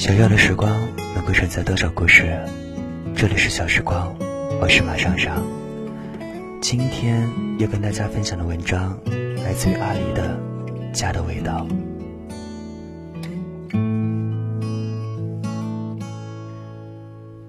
[0.00, 2.42] 小小的时光能够承载多少故事？
[3.14, 4.16] 这里是小时光，
[4.58, 5.44] 我是马尚尚。
[6.62, 8.98] 今天要跟大家分享的文章
[9.44, 10.40] 来自于阿狸的
[10.94, 11.66] 《家的味道》。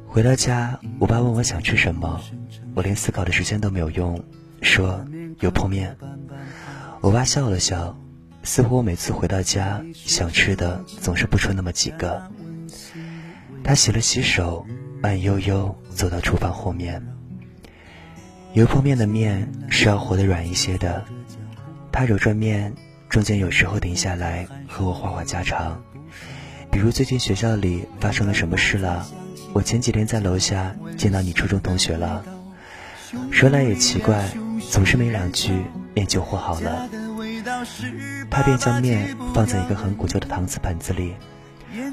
[0.06, 2.20] 回到家，我爸问我想吃什么，
[2.76, 4.22] 我连思考的时间都没有用，
[4.62, 5.06] 说
[5.40, 5.96] 有泡面。
[7.00, 7.98] 我爸笑了笑，
[8.44, 12.30] 似乎我每次回到家想吃的总是不出那么几个。
[13.64, 14.66] 他洗了洗手，
[15.02, 17.06] 慢悠悠走到厨房后面。
[18.54, 21.06] 油泼面的面是要和的软一些的。
[21.92, 22.74] 他揉着面，
[23.10, 25.82] 中间有时候停下来和我话话家常，
[26.72, 29.08] 比如最近学校里发生了什么事了。
[29.54, 32.24] 我前几天在楼下见到你初中同学了。
[33.30, 34.30] 说来也奇怪，
[34.70, 35.52] 总是没两句
[35.94, 36.90] 面就和好了。
[38.30, 41.14] 他便将面放在一个很古旧的搪瓷盆子里，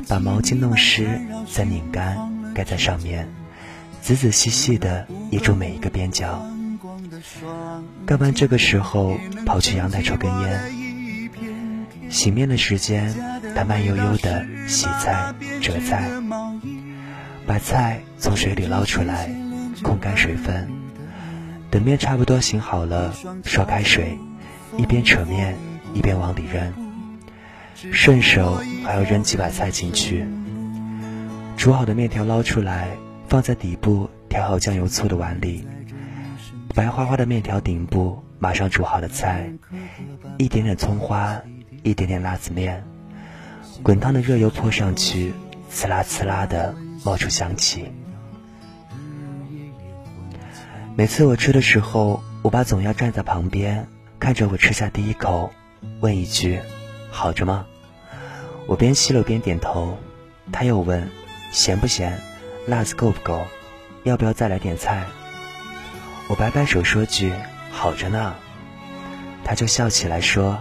[0.08, 1.20] 把毛巾弄湿，
[1.52, 2.16] 再拧干，
[2.54, 3.28] 盖在上面，
[4.00, 6.44] 仔仔细细地掖住每一个边角。
[8.06, 10.88] 干完这个时候，跑去阳台抽根烟。
[12.10, 13.14] 洗面的时间，
[13.54, 16.10] 他慢悠悠地洗菜、折菜。
[17.46, 19.30] 把菜从水里捞出来，
[19.82, 20.68] 控干水分。
[21.70, 24.18] 等面差不多醒好了，烧开水，
[24.76, 25.54] 一边扯面
[25.92, 26.72] 一边往里扔，
[27.92, 30.26] 顺手还要扔几把菜进去。
[31.56, 32.88] 煮好的面条捞出来，
[33.28, 35.66] 放在底部调好酱油醋的碗里。
[36.74, 39.50] 白花花的面条顶部马上煮好的菜，
[40.38, 41.40] 一点点葱花，
[41.82, 42.84] 一点点辣子面，
[43.82, 45.32] 滚烫的热油泼上去，
[45.72, 46.74] 呲啦呲啦的。
[47.04, 47.92] 冒出香气。
[50.96, 53.86] 每次我吃的时候，我爸总要站在旁边，
[54.18, 55.52] 看着我吃下第一口，
[56.00, 56.58] 问一句
[57.10, 57.66] ：“好着吗？”
[58.66, 59.96] 我边吸溜边点头。
[60.52, 61.08] 他又问
[61.52, 62.18] ：“咸不咸？
[62.66, 63.46] 辣子够不够？
[64.04, 65.04] 要不要再来点菜？”
[66.28, 67.32] 我摆摆手说句
[67.70, 68.34] ：“好着呢。”
[69.44, 70.58] 他就笑起来说：“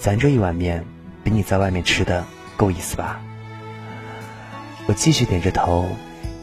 [0.00, 0.84] 咱这一碗面，
[1.22, 2.24] 比你在外面吃的
[2.56, 3.20] 够意思吧？”
[4.86, 5.88] 我继续点着头，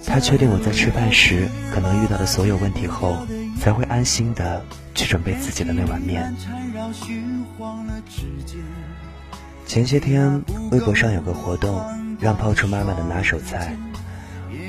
[0.05, 3.17] 他确定我在吃饭时可能遇到的所有问题后，
[3.59, 4.65] 才会安心的
[4.95, 6.35] 去准备自己的那碗面。
[9.65, 11.81] 前些天微博上有个活动，
[12.19, 13.75] 让泡出妈妈的拿手菜。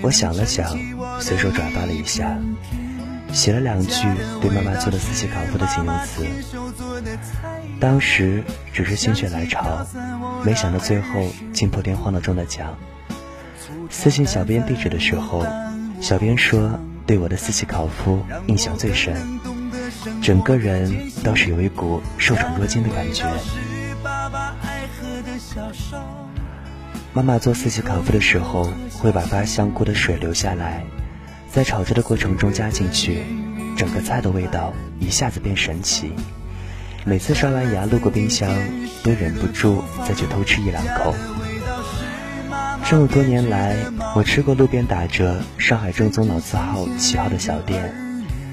[0.01, 0.79] 我想了想，
[1.21, 2.39] 随手转发了一下，
[3.33, 4.07] 写了两句
[4.41, 6.25] 对妈妈做的四喜烤麸的形容词。
[7.81, 9.85] 当时只是心血来潮，
[10.45, 12.77] 没想到最后竟破天荒的中了奖。
[13.91, 15.45] 私信小编地址的时候，
[16.01, 19.15] 小编说对我的四喜烤麸印象最深，
[20.23, 23.25] 整个人倒是有一股受宠若惊的感觉。
[27.15, 30.83] 妈妈做四喜烤麸的时候，会把发香菇的水留下来，
[31.51, 33.23] 在炒制的过程中加进去，
[33.77, 36.13] 整个菜的味道一下子变神奇。
[37.05, 38.51] 每次刷完牙路过冰箱，
[39.03, 41.15] 都忍不住再去偷吃一两口。
[42.89, 43.77] 这么多年来，
[44.17, 47.95] 我吃过路边打着“上海正宗老字号”旗号的小店，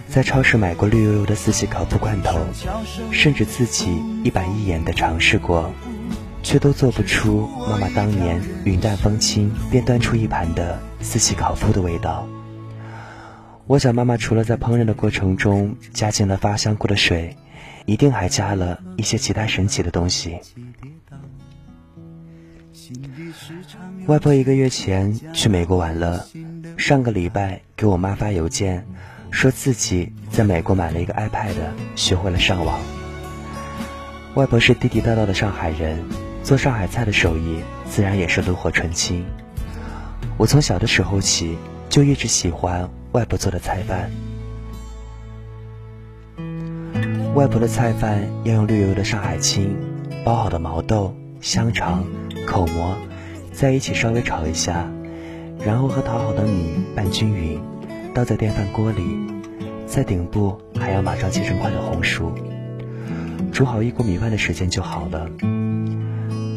[0.09, 2.39] 在超市买过绿油油的四喜烤麸罐头，
[3.09, 5.73] 甚至自己一板一眼地尝试过，
[6.41, 12.27] 却都做不出妈妈当年云淡风轻便端出一盘的四喜烤麸的味道。
[13.67, 17.37] 我想，妈妈除了在烹饪的过程中加进了发香菇的水，
[17.85, 20.39] 一定还加了一些其他神奇的东西。
[24.07, 26.25] 外婆一个月前去美国玩了，
[26.77, 28.87] 上个礼拜给我妈发邮件，
[29.29, 31.53] 说自己在美国买了一个 iPad，
[31.95, 32.79] 学会了上网。
[34.33, 36.03] 外婆是地地道道的上海人，
[36.49, 39.23] 做上海菜的手艺自然也是炉火纯青。
[40.35, 41.55] 我从小的时候起
[41.89, 44.09] 就一直喜欢外婆做的菜饭。
[47.35, 49.77] 外婆的菜饭要用绿油油的上海青，
[50.25, 52.03] 包好的毛豆、香肠、
[52.47, 52.97] 口蘑。
[53.53, 54.89] 在一起稍微炒一下，
[55.63, 57.61] 然后和淘好的米拌均匀，
[58.11, 59.03] 倒在电饭锅里，
[59.85, 62.33] 在顶部还要码上切成块的红薯，
[63.51, 65.29] 煮好一锅米饭的时间就好了。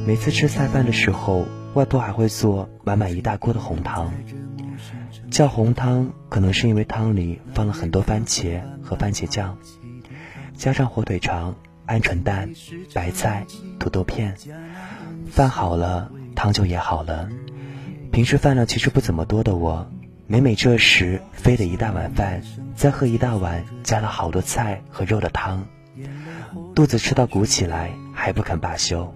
[0.05, 4.13] 每次吃菜饭的时候，外婆还会做满满一大锅的红汤，
[5.31, 9.57] 叫红汤可能是因为汤里放了很多番茄和番茄酱，
[10.57, 11.55] 加上火腿肠、
[11.87, 12.51] 鹌鹑蛋、
[12.93, 13.47] 白菜、
[13.79, 14.37] 土豆片，
[15.31, 16.11] 饭好了。
[16.35, 17.29] 汤就也好了。
[18.11, 19.87] 平时饭量其实不怎么多的我，
[20.27, 22.43] 每每这时非得一大碗饭，
[22.75, 25.67] 再喝一大碗加了好多菜和肉的汤，
[26.75, 29.15] 肚子吃到鼓起来还不肯罢休。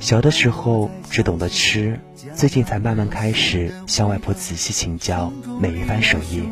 [0.00, 1.98] 小的时候只懂得吃，
[2.34, 6.42] 最近才慢慢开始向外婆仔细请教每一番手艺。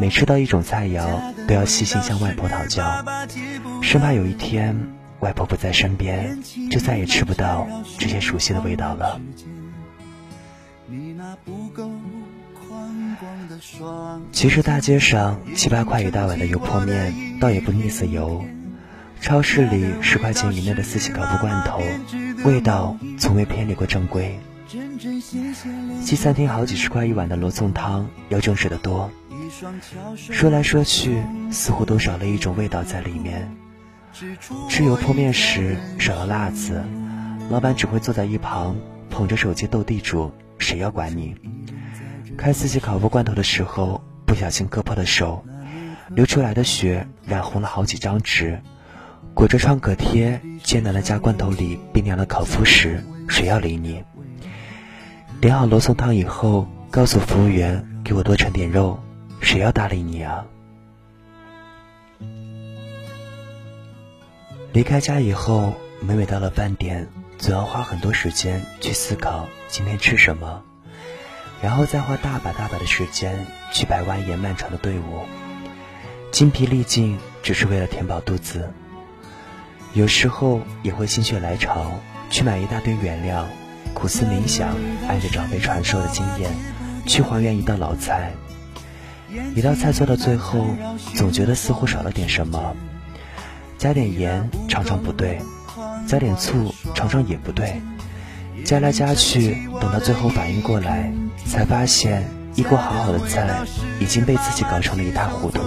[0.00, 1.06] 每吃到一种菜肴，
[1.46, 3.04] 都要细心向外婆讨教，
[3.82, 4.76] 生怕有一天
[5.20, 6.38] 外婆不在身边，
[6.70, 7.66] 就再也吃不到
[7.98, 9.20] 这些熟悉的味道了。
[14.30, 18.44] 其实大街上七八块一大碗的油泼面，倒也不腻死油。
[19.26, 21.82] 超市里十块钱以内的四喜烤麸罐头，
[22.44, 24.38] 味道从未偏离过正规。
[26.00, 29.10] 西餐厅好几十块一碗的罗宋汤，要正式的多。
[30.30, 31.20] 说来说去，
[31.50, 33.50] 似乎都少了一种味道在里面。
[34.68, 36.84] 吃油泼面时少了辣子，
[37.50, 38.76] 老板只会坐在一旁
[39.10, 41.34] 捧着手机斗地主，谁要管你？
[42.38, 45.44] 开四喜烤麸罐头的时候，不小心割破了手，
[46.10, 48.62] 流出来的血染红了好几张纸。
[49.34, 54.02] 裹着创可贴，艰难的加罐头里冰凉的烤麸时，谁要理你？
[55.40, 58.98] 点好罗宋汤以后，告诉服务员给我多盛点肉，
[59.40, 60.44] 谁要搭理你啊？
[64.72, 67.06] 离开家以后，每每到了饭点，
[67.36, 70.62] 总要花很多时间去思考今天吃什么，
[71.60, 75.26] 然后再花大把大把的时间去排蜿蜒漫长的队伍，
[76.32, 78.72] 精疲力尽，只是为了填饱肚子。
[79.96, 81.90] 有时候也会心血来潮
[82.28, 83.46] 去买一大堆原料，
[83.94, 84.76] 苦思冥想，
[85.08, 86.50] 按着长辈传授的经验
[87.06, 88.30] 去还原一道老菜。
[89.54, 90.66] 一道菜做到最后，
[91.14, 92.76] 总觉得似乎少了点什么。
[93.78, 95.40] 加点盐常常不对，
[96.06, 97.80] 加点醋常常也不对，
[98.66, 101.10] 加来加去，等到最后反应过来，
[101.46, 102.22] 才发现
[102.54, 103.48] 一锅好好的菜
[103.98, 105.62] 已经被自己搞成了一塌糊涂。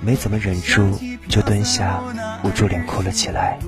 [0.00, 0.98] 没怎么忍住，
[1.28, 2.02] 就蹲下，
[2.42, 3.58] 捂住脸哭了起来。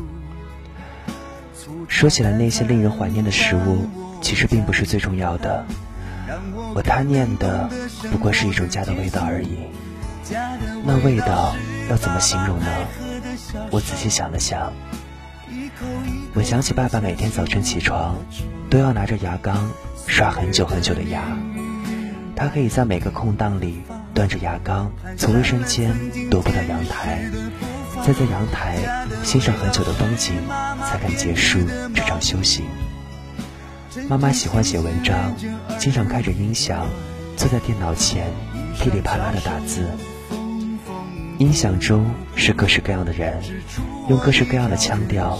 [1.88, 3.86] 说起来，那些令人怀念的食物，
[4.22, 5.64] 其实并不是最重要的。
[6.74, 7.68] 我贪念的，
[8.10, 9.58] 不过是一种家的味道而已。
[10.84, 11.54] 那味道
[11.90, 12.66] 要怎么形容呢？
[13.70, 14.72] 我仔细想了想，
[16.34, 18.16] 我想起爸爸每天早晨起床，
[18.70, 19.70] 都要拿着牙缸
[20.06, 21.22] 刷很久很久的牙。
[22.36, 23.82] 他可以在每个空档里。
[24.20, 25.90] 端着牙缸从卫生间
[26.30, 27.24] 踱步到阳台，
[28.04, 28.76] 再在阳台
[29.24, 30.34] 欣赏很久的风景，
[30.84, 31.58] 才敢结束
[31.94, 32.66] 这场修行。
[34.10, 35.34] 妈妈喜欢写文章，
[35.78, 36.86] 经常开着音响，
[37.34, 38.26] 坐在电脑前
[38.78, 39.88] 噼里啪啦的打字。
[41.38, 42.04] 音响中
[42.36, 43.42] 是各式各样的人，
[44.10, 45.38] 用各式各样的腔调，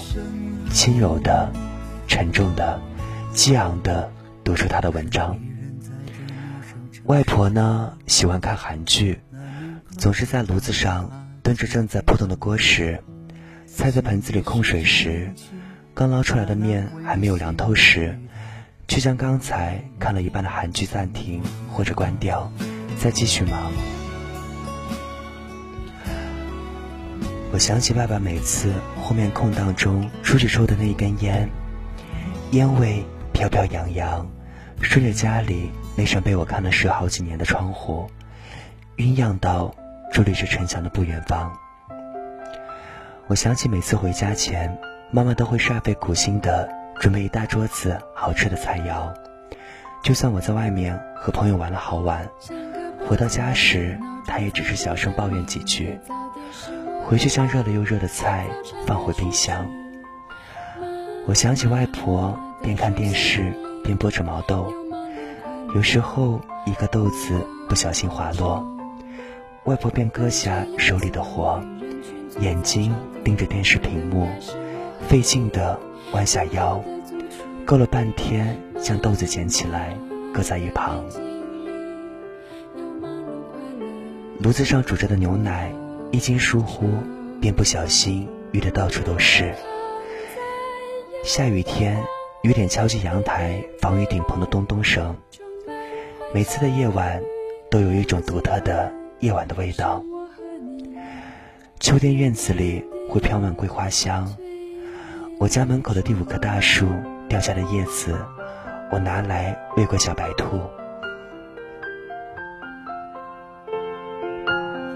[0.72, 1.52] 轻柔的、
[2.08, 2.80] 沉重的、
[3.34, 4.10] 激昂的
[4.42, 5.38] 读出他的文章。
[7.10, 9.20] 外婆呢，喜欢看韩剧，
[9.98, 11.10] 总是在炉子上
[11.42, 13.02] 炖着正在扑腾的锅时，
[13.66, 15.34] 菜在盆子里控水时，
[15.92, 18.16] 刚捞出来的面还没有凉透时，
[18.86, 22.52] 却将刚才看了一半的韩剧暂停或者关掉，
[22.96, 23.72] 再继续忙。
[27.50, 28.72] 我想起爸爸每次
[29.02, 31.50] 后面空档中出去抽的那一根烟，
[32.52, 34.30] 烟味飘飘扬扬，
[34.80, 35.72] 顺着家里。
[36.00, 38.10] 那扇被我看了十好几年的窗户，
[38.96, 39.74] 晕漾到
[40.10, 41.52] 伫立着城墙的不远方。
[43.26, 44.78] 我想起每次回家前，
[45.10, 46.66] 妈妈都会煞费苦心的
[46.98, 49.12] 准备一大桌子好吃的菜肴。
[50.02, 52.26] 就算我在外面和朋友玩了好晚，
[53.06, 56.00] 回到家时，她也只是小声抱怨几句，
[57.04, 58.46] 回去将热了又热的菜
[58.86, 59.70] 放回冰箱。
[61.26, 63.52] 我想起外婆边看电视
[63.84, 64.79] 边剥着毛豆。
[65.72, 68.66] 有时候，一个豆子不小心滑落，
[69.64, 71.62] 外婆便搁下手里的活，
[72.40, 74.28] 眼睛盯着电视屏幕，
[75.08, 75.78] 费劲地
[76.12, 76.82] 弯下腰，
[77.64, 79.96] 够了半天将豆子捡起来，
[80.34, 81.04] 搁在一旁。
[84.40, 85.72] 炉子上煮着的牛奶，
[86.10, 86.90] 一经疏忽，
[87.40, 89.54] 便不小心遇得到处都是。
[91.24, 92.02] 下雨天，
[92.42, 95.16] 雨点敲击阳台防雨顶棚的咚咚声。
[96.32, 97.20] 每次的夜晚，
[97.72, 100.00] 都有一种独特的夜晚的味道。
[101.80, 104.32] 秋天院子里会飘满桂花香。
[105.40, 106.86] 我家门口的第五棵大树
[107.28, 108.14] 掉下的叶子，
[108.92, 110.60] 我拿来喂过小白兔。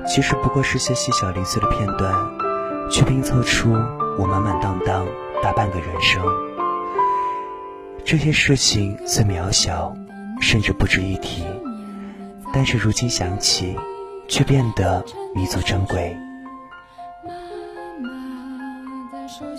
[0.07, 2.15] 其实不过是些细小零碎的片段，
[2.89, 3.73] 却拼凑出
[4.21, 5.05] 我满满当当
[5.43, 6.23] 大半个人生。
[8.05, 9.93] 这些事情虽渺小。
[10.45, 11.43] 甚至不值一提，
[12.53, 13.75] 但是如今想起，
[14.29, 15.03] 却变得
[15.35, 16.15] 弥足珍贵。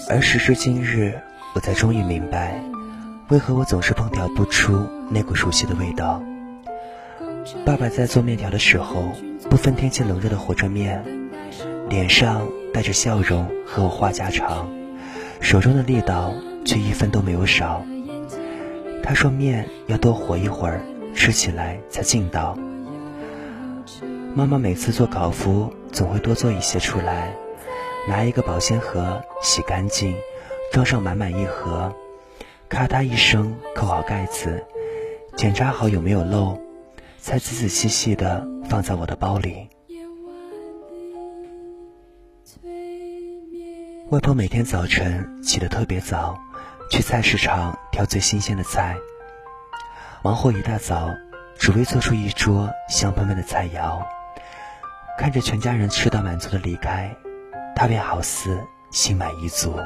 [0.07, 1.19] 而时至今日，
[1.55, 2.63] 我才终于明白，
[3.29, 6.21] 为何我总是烹调不出那股熟悉的味道。
[7.65, 9.11] 爸爸在做面条的时候，
[9.49, 11.03] 不分天气冷热的和着面，
[11.89, 14.69] 脸上带着笑容和我话家常，
[15.41, 16.31] 手中的力道
[16.63, 17.83] 却一分都没有少。
[19.05, 20.81] 他说面要多和一会儿，
[21.13, 22.57] 吃起来才劲道。
[24.33, 27.35] 妈妈每次做烤麸，总会多做一些出来，
[28.09, 30.15] 拿一个保鲜盒洗干净，
[30.71, 31.93] 装上满满一盒，
[32.67, 34.65] 咔嗒一声扣好盖子，
[35.38, 36.59] 检查好有没有漏，
[37.19, 39.67] 才仔仔细细的放在我的包里。
[44.09, 46.39] 外婆每天早晨起得特别早，
[46.89, 48.95] 去菜市场挑最新鲜的菜，
[50.23, 51.09] 忙活一大早，
[51.57, 54.01] 只为做出一桌香喷喷的菜肴。
[55.17, 57.09] 看着全家人吃到满足的离开，
[57.75, 59.79] 他便好似心满意足。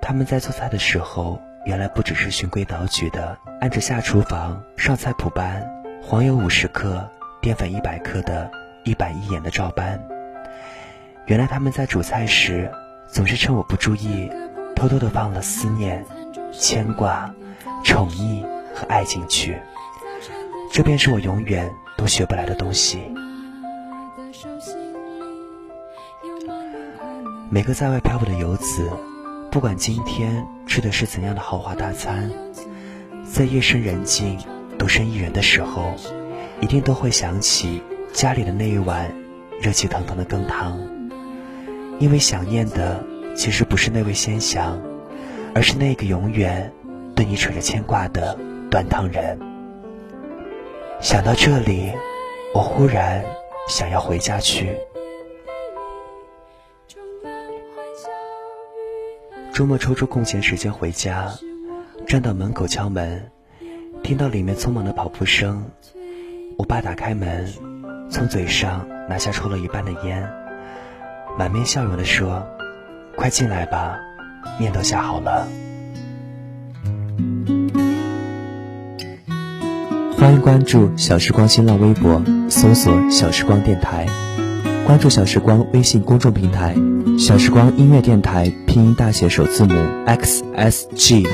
[0.00, 5.66] 他们在做菜的时候，原来不只是循规蹈矩的按着下厨房上菜谱班，
[6.02, 7.08] 黄油五十克，
[7.40, 8.50] 淀粉一百克的
[8.84, 9.98] 一板一眼的照搬。
[11.26, 12.70] 原来他们在煮菜时，
[13.14, 14.28] 总是趁我不注意，
[14.74, 16.04] 偷偷的放了思念、
[16.52, 17.32] 牵挂、
[17.84, 18.42] 宠溺
[18.74, 19.56] 和爱进去。
[20.72, 21.72] 这便是我永远。
[21.96, 22.98] 都学不来的东西。
[27.48, 28.90] 每个在外漂泊的游子，
[29.48, 32.28] 不管今天吃的是怎样的豪华大餐，
[33.24, 34.36] 在夜深人静、
[34.76, 35.94] 独身一人的时候，
[36.60, 37.80] 一定都会想起
[38.12, 39.14] 家里的那一碗
[39.60, 40.76] 热气腾腾的羹汤，
[41.98, 43.02] 因为想念的
[43.34, 44.80] 其实不是那位先祥，
[45.54, 46.72] 而是那个永远
[47.14, 48.38] 对你扯着牵挂的
[48.70, 49.38] 端汤人。
[51.00, 51.92] 想到这里，
[52.54, 53.24] 我忽然
[53.68, 54.76] 想要回家去。
[59.52, 61.32] 周末抽出空闲时间回家，
[62.06, 63.30] 站到门口敲门，
[64.02, 65.64] 听到里面匆忙的跑步声。
[66.58, 67.52] 我爸打开门，
[68.10, 70.28] 从嘴上拿下抽了一半的烟，
[71.36, 72.46] 满面笑容的说
[73.18, 73.98] ：“快进来吧，
[74.60, 75.48] 面都下好了。”
[80.16, 84.06] 欢迎关注小时光新浪微博，搜索“小时光电台”，
[84.86, 86.76] 关注小时光微信公众平台
[87.18, 89.74] “小时光音乐电台”，拼音大写首字母
[90.06, 91.26] x s g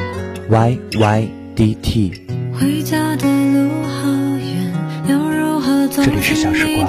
[0.48, 2.26] y y d t。
[2.58, 4.72] 回家的路好远，
[5.06, 6.88] 流柔和这里是小时光，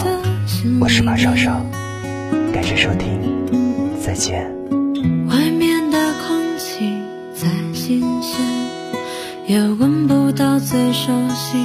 [0.79, 1.61] 我是马少少，
[2.61, 3.19] 感谢收听，
[3.99, 4.47] 再见。
[5.27, 6.95] 外面的空气
[7.33, 8.39] 再新鲜，
[9.47, 11.57] 也闻不到最熟悉。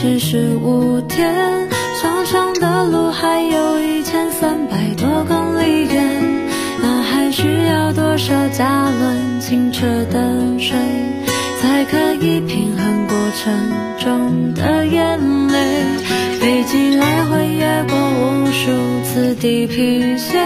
[0.00, 1.68] 七十五天。
[2.00, 6.48] 长长的路还有一千三百多公里远，
[6.80, 10.74] 那还需要多少加仑清澈的水，
[11.60, 13.52] 才可以平衡过程
[13.98, 15.84] 中的眼泪？
[16.40, 20.42] 飞机来回越过无数次地平线，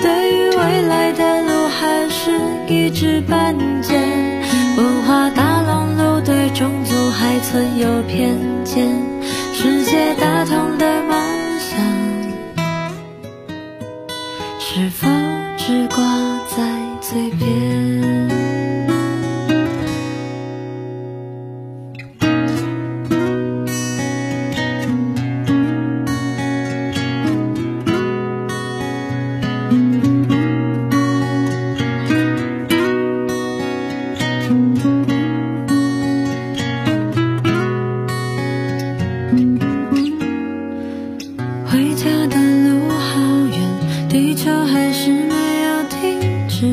[0.00, 2.30] 对于未来的路还是
[2.66, 3.94] 一知半解。
[4.78, 6.70] 文化大浪路对中
[7.10, 8.86] 还存有偏见。
[9.52, 11.12] 世界大同的梦
[11.58, 11.78] 想，
[14.58, 15.08] 是否
[15.58, 16.29] 只光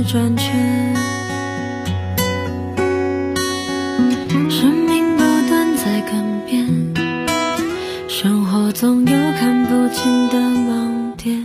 [0.08, 0.56] 转圈，
[4.50, 6.66] 生命不断在更变，
[8.08, 11.44] 生活总有看不清的盲点。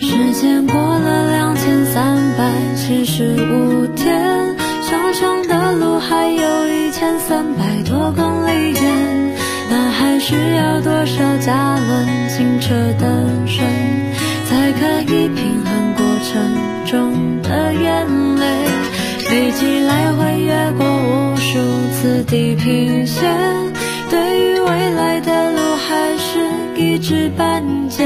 [0.00, 4.56] 时间过了两千三百七十五天，
[4.88, 9.36] 长长的路还有一千三百多公里远，
[9.68, 13.62] 那还需要多少加仑清澈的水？
[14.78, 16.08] 可以平衡过。
[16.30, 16.34] 程
[16.84, 18.06] 中的眼
[18.36, 18.66] 泪，
[19.20, 21.58] 飞机来回越过无数
[21.94, 23.72] 次地平线，
[24.10, 28.04] 对于未来的路还是一知半解。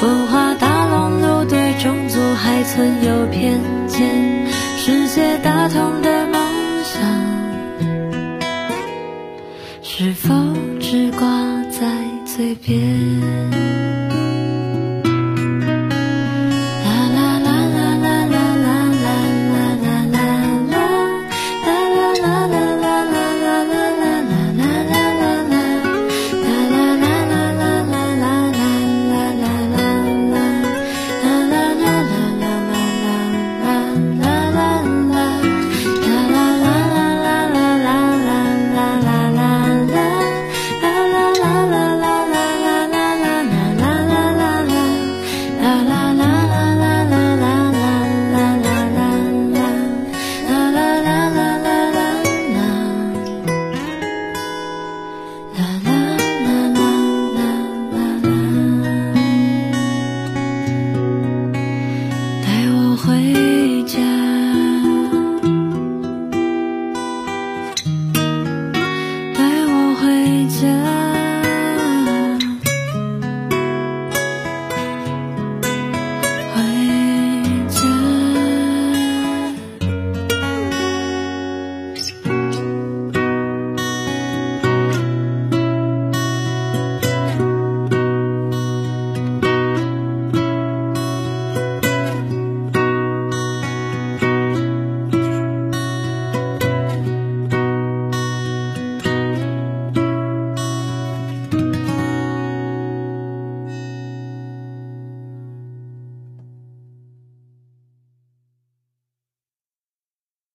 [0.00, 4.46] 文化大熔炉对种族还存有偏见，
[4.78, 6.40] 世界大同的梦
[6.84, 7.02] 想，
[9.82, 10.32] 是否
[10.80, 11.26] 只挂
[11.70, 11.86] 在
[12.24, 13.73] 嘴边？